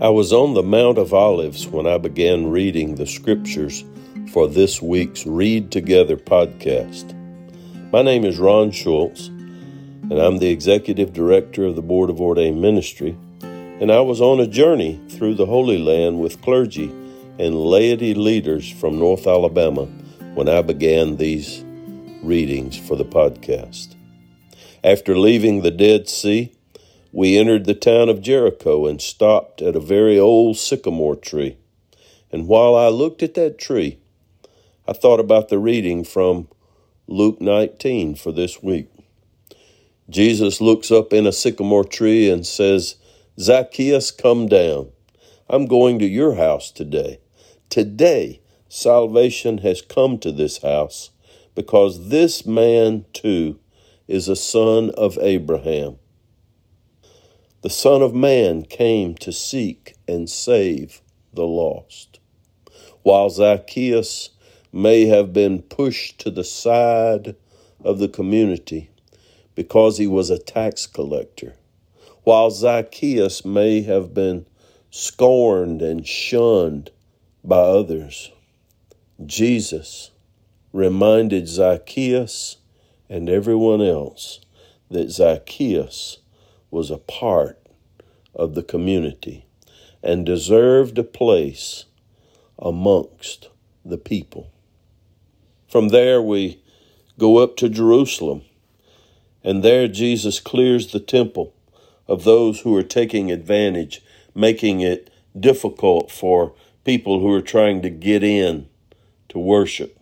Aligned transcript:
I 0.00 0.08
was 0.08 0.32
on 0.32 0.54
the 0.54 0.62
Mount 0.62 0.96
of 0.96 1.12
Olives 1.12 1.66
when 1.66 1.86
I 1.86 1.98
began 1.98 2.50
reading 2.50 2.94
the 2.94 3.06
scriptures 3.06 3.84
for 4.32 4.48
this 4.48 4.80
week's 4.80 5.26
Read 5.26 5.70
Together 5.70 6.16
podcast. 6.16 7.12
My 7.92 8.00
name 8.00 8.24
is 8.24 8.38
Ron 8.38 8.70
Schultz, 8.70 9.26
and 9.26 10.14
I'm 10.14 10.38
the 10.38 10.48
executive 10.48 11.12
director 11.12 11.66
of 11.66 11.76
the 11.76 11.82
Board 11.82 12.08
of 12.08 12.18
Ordained 12.18 12.62
Ministry. 12.62 13.14
And 13.42 13.92
I 13.92 14.00
was 14.00 14.22
on 14.22 14.40
a 14.40 14.46
journey 14.46 14.98
through 15.10 15.34
the 15.34 15.44
Holy 15.44 15.76
Land 15.76 16.18
with 16.18 16.40
clergy 16.40 16.88
and 17.38 17.54
laity 17.54 18.14
leaders 18.14 18.72
from 18.72 18.98
North 18.98 19.26
Alabama 19.26 19.84
when 20.32 20.48
I 20.48 20.62
began 20.62 21.18
these 21.18 21.62
readings 22.22 22.74
for 22.74 22.96
the 22.96 23.04
podcast. 23.04 23.96
After 24.82 25.14
leaving 25.14 25.60
the 25.60 25.70
Dead 25.70 26.08
Sea, 26.08 26.54
we 27.12 27.36
entered 27.36 27.64
the 27.64 27.74
town 27.74 28.08
of 28.08 28.22
Jericho 28.22 28.86
and 28.86 29.00
stopped 29.00 29.60
at 29.62 29.76
a 29.76 29.80
very 29.80 30.18
old 30.18 30.56
sycamore 30.56 31.16
tree. 31.16 31.56
And 32.30 32.46
while 32.46 32.76
I 32.76 32.88
looked 32.88 33.22
at 33.22 33.34
that 33.34 33.58
tree, 33.58 33.98
I 34.86 34.92
thought 34.92 35.20
about 35.20 35.48
the 35.48 35.58
reading 35.58 36.04
from 36.04 36.48
Luke 37.06 37.40
19 37.40 38.14
for 38.14 38.32
this 38.32 38.62
week. 38.62 38.88
Jesus 40.08 40.60
looks 40.60 40.90
up 40.90 41.12
in 41.12 41.26
a 41.26 41.32
sycamore 41.32 41.84
tree 41.84 42.28
and 42.28 42.44
says, 42.44 42.96
Zacchaeus, 43.38 44.10
come 44.10 44.48
down. 44.48 44.90
I'm 45.48 45.66
going 45.66 45.98
to 46.00 46.06
your 46.06 46.34
house 46.34 46.70
today. 46.70 47.20
Today, 47.68 48.40
salvation 48.68 49.58
has 49.58 49.82
come 49.82 50.18
to 50.18 50.32
this 50.32 50.62
house 50.62 51.10
because 51.54 52.08
this 52.08 52.44
man 52.44 53.04
too 53.12 53.58
is 54.08 54.28
a 54.28 54.34
son 54.34 54.90
of 54.90 55.16
Abraham. 55.20 55.99
The 57.62 57.68
Son 57.68 58.00
of 58.00 58.14
Man 58.14 58.62
came 58.62 59.14
to 59.16 59.32
seek 59.32 59.94
and 60.08 60.30
save 60.30 61.02
the 61.34 61.46
lost. 61.46 62.18
While 63.02 63.28
Zacchaeus 63.28 64.30
may 64.72 65.04
have 65.04 65.34
been 65.34 65.60
pushed 65.60 66.18
to 66.20 66.30
the 66.30 66.42
side 66.42 67.36
of 67.84 67.98
the 67.98 68.08
community 68.08 68.88
because 69.54 69.98
he 69.98 70.06
was 70.06 70.30
a 70.30 70.38
tax 70.38 70.86
collector, 70.86 71.54
while 72.24 72.50
Zacchaeus 72.50 73.44
may 73.44 73.82
have 73.82 74.14
been 74.14 74.46
scorned 74.90 75.82
and 75.82 76.06
shunned 76.06 76.90
by 77.44 77.60
others, 77.60 78.32
Jesus 79.26 80.12
reminded 80.72 81.46
Zacchaeus 81.46 82.56
and 83.10 83.28
everyone 83.28 83.82
else 83.82 84.40
that 84.90 85.10
Zacchaeus 85.10 86.19
was 86.70 86.90
a 86.90 86.98
part 86.98 87.58
of 88.34 88.54
the 88.54 88.62
community 88.62 89.44
and 90.02 90.24
deserved 90.24 90.98
a 90.98 91.04
place 91.04 91.84
amongst 92.58 93.48
the 93.84 93.98
people. 93.98 94.50
From 95.68 95.88
there, 95.88 96.20
we 96.20 96.62
go 97.18 97.38
up 97.38 97.56
to 97.56 97.68
Jerusalem, 97.68 98.42
and 99.44 99.62
there 99.62 99.88
Jesus 99.88 100.40
clears 100.40 100.92
the 100.92 101.00
temple 101.00 101.54
of 102.08 102.24
those 102.24 102.60
who 102.60 102.76
are 102.76 102.82
taking 102.82 103.30
advantage, 103.30 104.02
making 104.34 104.80
it 104.80 105.10
difficult 105.38 106.10
for 106.10 106.54
people 106.84 107.20
who 107.20 107.32
are 107.32 107.42
trying 107.42 107.82
to 107.82 107.90
get 107.90 108.24
in 108.24 108.68
to 109.28 109.38
worship. 109.38 109.98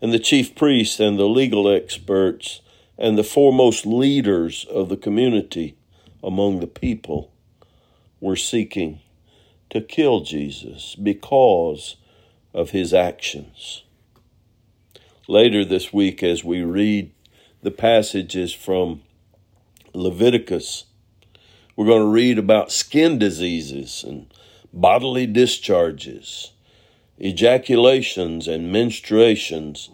And 0.00 0.12
the 0.12 0.18
chief 0.18 0.54
priests 0.54 0.98
and 0.98 1.18
the 1.18 1.28
legal 1.28 1.68
experts 1.68 2.60
and 2.98 3.18
the 3.18 3.24
foremost 3.24 3.86
leaders 3.86 4.64
of 4.70 4.88
the 4.88 4.96
community 4.96 5.76
among 6.22 6.60
the 6.60 6.66
people 6.66 7.32
were 8.20 8.36
seeking 8.36 9.00
to 9.70 9.80
kill 9.80 10.20
Jesus 10.20 10.94
because 10.94 11.96
of 12.54 12.70
his 12.70 12.94
actions. 12.94 13.82
Later 15.28 15.64
this 15.64 15.92
week, 15.92 16.22
as 16.22 16.44
we 16.44 16.62
read 16.62 17.12
the 17.62 17.70
passages 17.70 18.54
from 18.54 19.02
Leviticus, 19.92 20.84
we're 21.74 21.86
going 21.86 22.02
to 22.02 22.08
read 22.08 22.38
about 22.38 22.72
skin 22.72 23.18
diseases 23.18 24.04
and 24.06 24.32
bodily 24.72 25.26
discharges, 25.26 26.52
ejaculations 27.18 28.48
and 28.48 28.74
menstruations. 28.74 29.90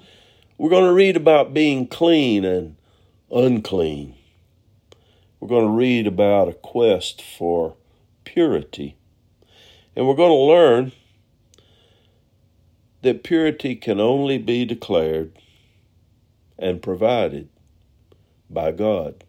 We're 0.59 0.71
going 0.71 0.85
to 0.85 0.93
read 0.93 1.17
about 1.17 1.55
being 1.55 1.89
clean 1.89 2.45
and 2.45 2.77
unclean. 3.33 4.15
We're 5.41 5.49
going 5.49 5.67
to 5.67 5.73
read 5.73 6.07
about 6.07 6.49
a 6.49 6.53
quest 6.53 7.23
for 7.23 7.77
purity. 8.25 8.97
And 9.97 10.07
we're 10.07 10.15
going 10.15 10.31
to 10.31 10.35
learn 10.35 10.93
that 13.03 13.25
purity 13.25 13.75
can 13.75 13.99
only 13.99 14.39
be 14.39 14.65
declared 14.65 15.33
and 16.59 16.81
provided 16.81 17.49
by 18.49 18.71
God. 18.71 19.25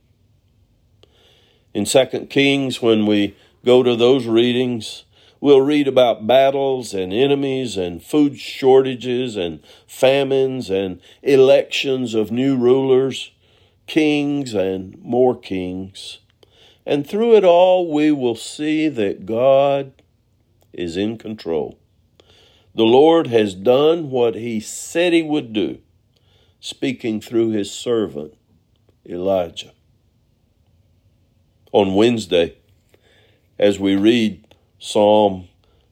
In 1.73 1.85
2 1.85 2.27
Kings, 2.29 2.81
when 2.81 3.07
we 3.07 3.35
go 3.65 3.81
to 3.81 3.95
those 3.95 4.27
readings, 4.27 5.05
we'll 5.41 5.61
read 5.61 5.87
about 5.87 6.27
battles 6.27 6.93
and 6.93 7.11
enemies 7.11 7.75
and 7.77 8.03
food 8.03 8.37
shortages 8.37 9.35
and 9.35 9.59
famines 9.87 10.69
and 10.69 11.01
elections 11.23 12.13
of 12.13 12.31
new 12.31 12.55
rulers 12.55 13.31
kings 13.87 14.53
and 14.53 14.97
more 15.01 15.37
kings. 15.37 16.19
And 16.85 17.07
through 17.07 17.35
it 17.35 17.43
all, 17.43 17.91
we 17.91 18.11
will 18.11 18.35
see 18.35 18.89
that 18.89 19.25
God 19.25 20.01
is 20.73 20.97
in 20.97 21.17
control. 21.17 21.77
The 22.75 22.83
Lord 22.83 23.27
has 23.27 23.53
done 23.53 24.09
what 24.09 24.35
he 24.35 24.59
said 24.59 25.13
he 25.13 25.21
would 25.21 25.53
do, 25.53 25.79
speaking 26.59 27.21
through 27.21 27.51
his 27.51 27.71
servant, 27.71 28.33
Elijah. 29.07 29.71
On 31.71 31.93
Wednesday, 31.93 32.57
as 33.59 33.79
we 33.79 33.95
read 33.95 34.55
Psalm 34.79 35.47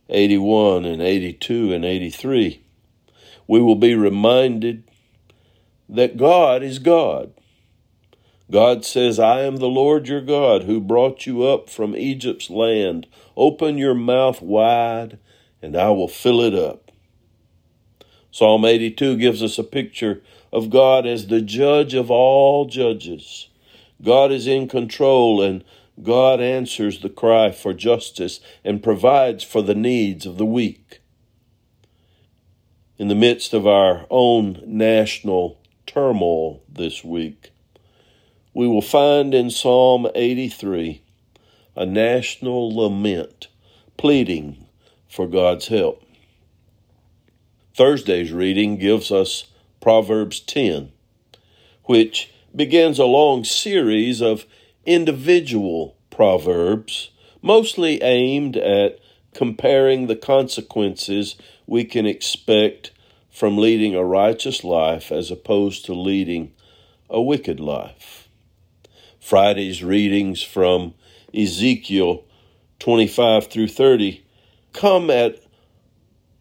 81 0.09 0.85
and 0.85 1.01
82 1.01 1.73
and 1.73 1.85
83, 1.85 2.63
we 3.47 3.61
will 3.61 3.75
be 3.75 3.95
reminded 3.95 4.83
that 5.87 6.17
God 6.17 6.63
is 6.63 6.79
God 6.79 7.33
God 8.51 8.83
says, 8.83 9.17
I 9.17 9.41
am 9.41 9.57
the 9.57 9.69
Lord 9.69 10.09
your 10.09 10.19
God 10.19 10.63
who 10.63 10.81
brought 10.81 11.25
you 11.25 11.43
up 11.43 11.69
from 11.69 11.95
Egypt's 11.95 12.49
land. 12.49 13.07
Open 13.37 13.77
your 13.77 13.95
mouth 13.95 14.41
wide, 14.41 15.19
and 15.61 15.77
I 15.77 15.89
will 15.91 16.09
fill 16.09 16.41
it 16.41 16.53
up. 16.53 16.91
Psalm 18.29 18.65
82 18.65 19.15
gives 19.15 19.41
us 19.41 19.57
a 19.57 19.63
picture 19.63 20.21
of 20.51 20.69
God 20.69 21.07
as 21.07 21.27
the 21.27 21.41
judge 21.41 21.93
of 21.93 22.11
all 22.11 22.65
judges. 22.65 23.47
God 24.01 24.33
is 24.33 24.47
in 24.47 24.67
control, 24.67 25.41
and 25.41 25.63
God 26.03 26.41
answers 26.41 26.99
the 26.99 27.09
cry 27.09 27.51
for 27.51 27.73
justice 27.73 28.41
and 28.65 28.83
provides 28.83 29.45
for 29.45 29.61
the 29.61 29.75
needs 29.75 30.25
of 30.25 30.37
the 30.37 30.45
weak. 30.45 30.99
In 32.97 33.07
the 33.07 33.15
midst 33.15 33.53
of 33.53 33.65
our 33.65 34.05
own 34.09 34.61
national 34.65 35.61
turmoil 35.85 36.63
this 36.67 37.01
week, 37.01 37.50
we 38.53 38.67
will 38.67 38.81
find 38.81 39.33
in 39.33 39.49
Psalm 39.49 40.07
83 40.13 41.01
a 41.75 41.85
national 41.85 42.75
lament 42.75 43.47
pleading 43.97 44.65
for 45.07 45.27
God's 45.27 45.67
help. 45.67 46.03
Thursday's 47.73 48.31
reading 48.31 48.77
gives 48.77 49.11
us 49.11 49.45
Proverbs 49.79 50.39
10, 50.41 50.91
which 51.85 52.31
begins 52.55 52.99
a 52.99 53.05
long 53.05 53.43
series 53.43 54.21
of 54.21 54.45
individual 54.85 55.95
proverbs, 56.09 57.11
mostly 57.41 58.01
aimed 58.03 58.57
at 58.57 58.99
comparing 59.33 60.07
the 60.07 60.15
consequences 60.15 61.37
we 61.65 61.85
can 61.85 62.05
expect 62.05 62.91
from 63.31 63.57
leading 63.57 63.95
a 63.95 64.03
righteous 64.03 64.63
life 64.65 65.09
as 65.09 65.31
opposed 65.31 65.85
to 65.85 65.93
leading 65.93 66.51
a 67.09 67.21
wicked 67.21 67.59
life. 67.59 68.20
Friday's 69.21 69.83
readings 69.83 70.41
from 70.41 70.95
Ezekiel 71.33 72.25
25 72.79 73.47
through 73.47 73.67
30 73.67 74.25
come 74.73 75.09
at 75.09 75.37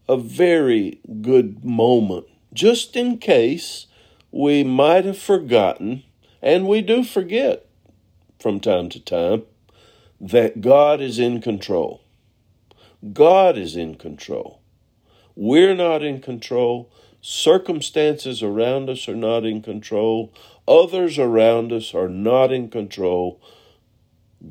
a 0.09 0.17
very 0.17 0.99
good 1.21 1.63
moment, 1.63 2.25
just 2.51 2.97
in 2.97 3.17
case 3.19 3.85
we 4.31 4.63
might 4.63 5.05
have 5.05 5.17
forgotten, 5.17 6.03
and 6.41 6.67
we 6.67 6.81
do 6.81 7.03
forget 7.03 7.67
from 8.39 8.59
time 8.59 8.89
to 8.89 8.99
time, 8.99 9.43
that 10.19 10.59
God 10.59 10.99
is 10.99 11.19
in 11.19 11.39
control. 11.39 12.01
God 13.13 13.57
is 13.57 13.75
in 13.75 13.95
control. 13.95 14.61
We're 15.35 15.75
not 15.75 16.03
in 16.03 16.19
control. 16.19 16.91
Circumstances 17.21 18.41
around 18.41 18.89
us 18.89 19.07
are 19.07 19.15
not 19.15 19.45
in 19.45 19.61
control. 19.61 20.33
Others 20.67 21.19
around 21.19 21.71
us 21.71 21.93
are 21.93 22.09
not 22.09 22.51
in 22.51 22.69
control. 22.69 23.39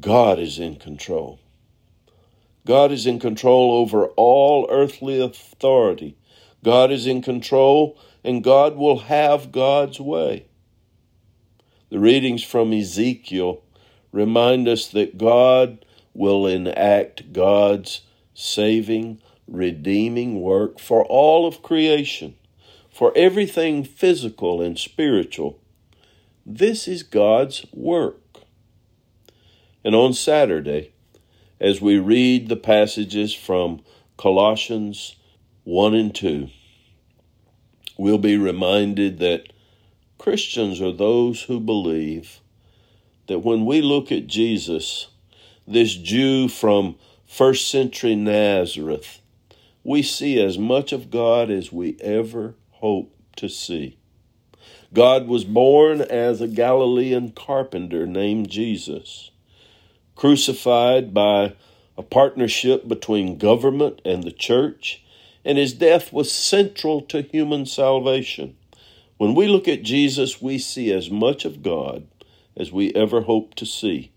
God 0.00 0.38
is 0.38 0.58
in 0.58 0.76
control. 0.76 1.40
God 2.64 2.93
is 2.93 3.06
in 3.06 3.19
control 3.19 3.72
over 3.72 4.06
all 4.17 4.69
earthly 4.70 5.20
authority. 5.20 6.17
God 6.62 6.93
is 6.93 7.06
in 7.06 7.22
control, 7.22 7.99
and 8.22 8.44
God 8.44 8.76
will 8.76 9.00
have 9.00 9.50
God's 9.50 9.99
way. 9.99 10.46
The 11.88 11.99
readings 11.99 12.44
from 12.44 12.72
Ezekiel 12.72 13.62
remind 14.12 14.69
us 14.69 14.87
that 14.88 15.19
God 15.19 15.84
will 16.14 16.46
enact 16.46 17.32
God's 17.32 18.02
saving, 18.34 19.20
redeeming 19.49 20.40
work 20.40 20.78
for 20.78 21.05
all 21.05 21.49
of 21.49 21.62
creation, 21.62 22.37
for 23.00 23.17
everything 23.17 23.82
physical 23.82 24.61
and 24.61 24.79
spiritual. 24.79 25.58
This 26.44 26.87
is 26.87 27.02
God's 27.02 27.64
work. 27.73 28.20
And 29.82 29.94
on 29.94 30.12
Saturday, 30.12 30.93
as 31.58 31.81
we 31.81 31.99
read 31.99 32.50
the 32.50 32.58
passages 32.58 33.32
from 33.32 33.81
Colossians 34.19 35.17
1 35.64 35.94
and 35.94 36.14
2, 36.14 36.50
we'll 37.97 38.19
be 38.19 38.37
reminded 38.37 39.19
that 39.20 39.50
Christians 40.19 40.79
are 40.82 40.93
those 40.93 41.44
who 41.44 41.58
believe 41.58 42.41
that 43.29 43.38
when 43.38 43.64
we 43.64 43.81
look 43.81 44.12
at 44.12 44.26
Jesus, 44.26 45.08
this 45.67 45.94
Jew 45.94 46.49
from 46.49 46.96
first 47.26 47.70
century 47.70 48.14
Nazareth, 48.14 49.23
we 49.82 50.03
see 50.03 50.38
as 50.38 50.58
much 50.58 50.93
of 50.93 51.11
God 51.11 51.50
as 51.50 51.73
we 51.73 51.96
ever 52.03 52.56
hope 52.81 53.15
to 53.37 53.49
see. 53.49 53.97
God 54.93 55.29
was 55.29 55.44
born 55.44 56.00
as 56.00 56.41
a 56.41 56.49
Galilean 56.49 57.31
carpenter 57.31 58.06
named 58.06 58.50
Jesus 58.50 59.31
crucified 60.21 61.15
by 61.15 61.55
a 61.97 62.03
partnership 62.03 62.87
between 62.87 63.38
government 63.38 64.03
and 64.05 64.23
the 64.23 64.31
church, 64.31 65.03
and 65.47 65.56
his 65.56 65.73
death 65.73 66.12
was 66.12 66.31
central 66.31 67.00
to 67.00 67.23
human 67.23 67.65
salvation. 67.65 68.55
When 69.17 69.35
we 69.35 69.49
look 69.49 69.67
at 69.67 69.82
Jesus, 69.82 70.43
we 70.43 70.59
see 70.59 70.93
as 70.93 71.11
much 71.11 71.47
of 71.47 71.62
God 71.62 72.06
as 72.55 72.71
we 72.71 72.93
ever 72.93 73.23
hope 73.23 73.55
to 73.55 73.65
see. 73.65 74.12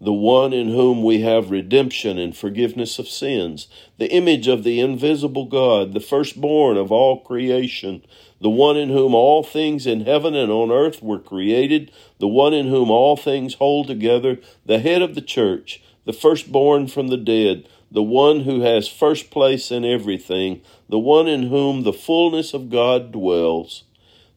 The 0.00 0.12
one 0.12 0.52
in 0.52 0.68
whom 0.68 1.02
we 1.02 1.22
have 1.22 1.50
redemption 1.50 2.18
and 2.18 2.36
forgiveness 2.36 3.00
of 3.00 3.08
sins, 3.08 3.66
the 3.98 4.10
image 4.12 4.46
of 4.46 4.62
the 4.62 4.78
invisible 4.78 5.46
God, 5.46 5.92
the 5.92 6.00
firstborn 6.00 6.76
of 6.76 6.92
all 6.92 7.20
creation, 7.20 8.04
the 8.40 8.50
one 8.50 8.76
in 8.76 8.90
whom 8.90 9.12
all 9.12 9.42
things 9.42 9.86
in 9.86 10.04
heaven 10.04 10.36
and 10.36 10.52
on 10.52 10.70
earth 10.70 11.02
were 11.02 11.18
created, 11.18 11.90
the 12.20 12.28
one 12.28 12.54
in 12.54 12.68
whom 12.68 12.90
all 12.90 13.16
things 13.16 13.54
hold 13.54 13.88
together, 13.88 14.38
the 14.64 14.78
head 14.78 15.02
of 15.02 15.16
the 15.16 15.20
church, 15.20 15.82
the 16.04 16.12
firstborn 16.12 16.86
from 16.86 17.08
the 17.08 17.16
dead, 17.16 17.68
the 17.90 18.02
one 18.02 18.40
who 18.40 18.60
has 18.60 18.86
first 18.86 19.30
place 19.30 19.72
in 19.72 19.84
everything, 19.84 20.60
the 20.88 20.98
one 20.98 21.26
in 21.26 21.44
whom 21.44 21.82
the 21.82 21.92
fullness 21.92 22.54
of 22.54 22.70
God 22.70 23.10
dwells, 23.10 23.84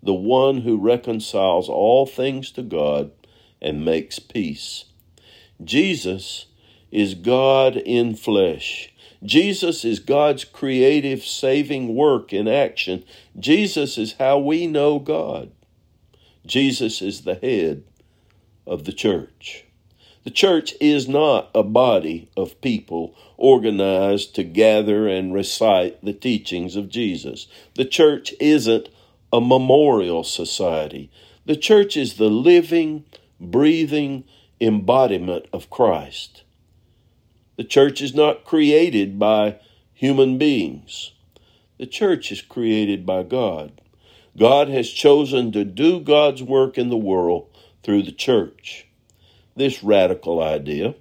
the 0.02 0.14
one 0.14 0.62
who 0.62 0.78
reconciles 0.78 1.70
all 1.70 2.08
things 2.08 2.52
to 2.52 2.64
God 2.64 3.12
and 3.62 3.86
makes 3.86 4.18
peace. 4.18 4.86
Jesus 5.64 6.48
is 6.92 7.14
God 7.14 7.78
in 7.78 8.16
flesh. 8.16 8.94
Jesus 9.24 9.86
is 9.86 10.00
God's 10.00 10.44
creative 10.44 11.24
saving 11.24 11.96
work 11.96 12.34
in 12.34 12.48
action. 12.48 13.04
Jesus 13.38 13.98
is 13.98 14.14
how 14.14 14.40
we 14.40 14.66
know 14.66 14.98
God. 14.98 15.52
Jesus 16.46 17.02
is 17.02 17.22
the 17.22 17.36
head 17.36 17.84
of 18.66 18.86
the 18.86 18.94
church. 18.94 19.66
The 20.24 20.32
church 20.32 20.74
is 20.80 21.08
not 21.08 21.50
a 21.56 21.64
body 21.64 22.30
of 22.38 22.62
people 22.62 23.16
organized 23.38 24.36
to 24.36 24.44
gather 24.44 25.08
and 25.08 25.34
recite 25.34 26.04
the 26.04 26.14
teachings 26.14 26.76
of 26.76 26.90
Jesus. 26.90 27.48
The 27.76 27.86
church 27.86 28.34
isn't 28.40 28.90
a 29.34 29.42
memorial 29.42 30.24
society. 30.24 31.12
The 31.46 31.56
church 31.56 31.98
is 31.98 32.16
the 32.16 32.30
living, 32.30 33.06
breathing 33.40 34.24
embodiment 34.62 35.48
of 35.52 35.70
Christ. 35.70 36.44
The 37.58 37.64
church 37.64 38.02
is 38.02 38.14
not 38.14 38.46
created 38.46 39.18
by 39.18 39.58
human 39.94 40.38
beings. 40.38 41.12
The 41.80 41.88
church 41.88 42.32
is 42.32 42.42
created 42.42 43.06
by 43.06 43.24
God. 43.24 43.82
God 44.38 44.70
has 44.70 44.90
chosen 44.90 45.52
to 45.52 45.66
do 45.66 46.00
God's 46.00 46.44
work 46.44 46.78
in 46.78 46.90
the 46.90 46.98
world 46.98 47.50
through 47.84 48.04
the 48.04 48.12
church. 48.12 48.88
This 49.56 49.84
radical 49.84 50.42
idea 50.42 50.96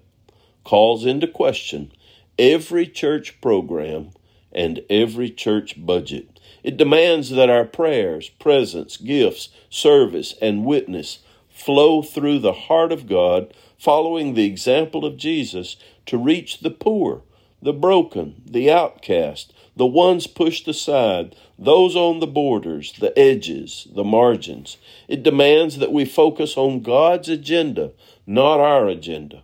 calls 0.64 1.04
into 1.04 1.26
question 1.26 1.92
every 2.38 2.86
church 2.86 3.40
program 3.40 4.10
and 4.52 4.82
every 4.88 5.30
church 5.30 5.74
budget. 5.84 6.40
It 6.62 6.76
demands 6.76 7.30
that 7.30 7.50
our 7.50 7.64
prayers, 7.64 8.28
presence, 8.28 8.96
gifts, 8.96 9.50
service, 9.68 10.34
and 10.40 10.64
witness 10.64 11.20
flow 11.50 12.02
through 12.02 12.38
the 12.38 12.52
heart 12.52 12.92
of 12.92 13.06
God, 13.06 13.52
following 13.78 14.34
the 14.34 14.46
example 14.46 15.04
of 15.04 15.16
Jesus 15.16 15.76
to 16.06 16.16
reach 16.16 16.60
the 16.60 16.70
poor, 16.70 17.22
the 17.62 17.72
broken, 17.72 18.42
the 18.46 18.70
outcast, 18.70 19.52
the 19.76 19.86
ones 19.86 20.26
pushed 20.26 20.66
aside, 20.68 21.36
those 21.58 21.94
on 21.94 22.20
the 22.20 22.26
borders, 22.26 22.92
the 22.98 23.16
edges, 23.18 23.86
the 23.94 24.04
margins. 24.04 24.76
It 25.08 25.22
demands 25.22 25.78
that 25.78 25.92
we 25.92 26.04
focus 26.04 26.56
on 26.56 26.82
God's 26.82 27.28
agenda, 27.28 27.92
not 28.26 28.60
our 28.60 28.88
agenda. 28.88 29.42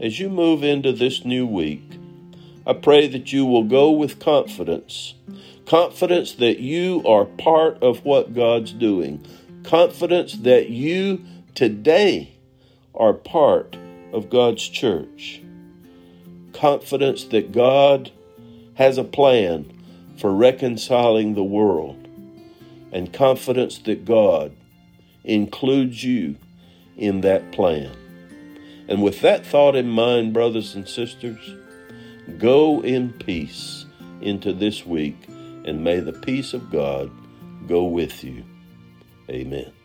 As 0.00 0.18
you 0.20 0.28
move 0.28 0.62
into 0.62 0.92
this 0.92 1.24
new 1.24 1.46
week, 1.46 1.82
I 2.66 2.72
pray 2.72 3.06
that 3.08 3.32
you 3.32 3.46
will 3.46 3.64
go 3.64 3.90
with 3.90 4.18
confidence 4.18 5.14
confidence 5.66 6.32
that 6.34 6.60
you 6.60 7.02
are 7.04 7.24
part 7.24 7.82
of 7.82 8.04
what 8.04 8.34
God's 8.34 8.72
doing, 8.72 9.24
confidence 9.66 10.34
that 10.34 10.70
you 10.70 11.24
today 11.54 12.32
are 12.94 13.12
part 13.12 13.76
of 14.12 14.30
God's 14.30 14.66
church 14.66 15.42
confidence 16.56 17.24
that 17.24 17.52
God 17.52 18.10
has 18.74 18.96
a 18.98 19.04
plan 19.04 19.70
for 20.18 20.32
reconciling 20.32 21.34
the 21.34 21.44
world, 21.44 22.08
and 22.92 23.12
confidence 23.12 23.78
that 23.80 24.06
God 24.06 24.56
includes 25.24 26.02
you 26.02 26.36
in 26.96 27.20
that 27.20 27.52
plan. 27.52 27.90
And 28.88 29.02
with 29.02 29.20
that 29.20 29.44
thought 29.44 29.76
in 29.76 29.88
mind, 29.88 30.32
brothers 30.32 30.74
and 30.74 30.88
sisters, 30.88 31.54
go 32.38 32.82
in 32.82 33.12
peace 33.12 33.84
into 34.22 34.52
this 34.54 34.86
week, 34.86 35.28
and 35.28 35.84
may 35.84 36.00
the 36.00 36.12
peace 36.12 36.54
of 36.54 36.70
God 36.70 37.10
go 37.68 37.84
with 37.84 38.24
you. 38.24 38.44
Amen. 39.30 39.75